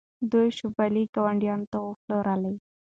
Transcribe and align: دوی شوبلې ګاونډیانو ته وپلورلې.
دوی 0.31 0.47
شوبلې 0.57 1.03
ګاونډیانو 1.15 1.69
ته 1.71 1.77
وپلورلې. 1.87 2.53